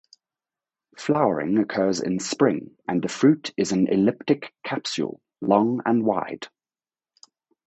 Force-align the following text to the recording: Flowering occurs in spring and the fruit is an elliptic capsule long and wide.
Flowering 0.97 1.59
occurs 1.59 2.01
in 2.01 2.17
spring 2.19 2.75
and 2.87 3.03
the 3.03 3.07
fruit 3.07 3.53
is 3.55 3.71
an 3.71 3.85
elliptic 3.87 4.51
capsule 4.65 5.21
long 5.41 5.79
and 5.85 6.03
wide. 6.03 6.47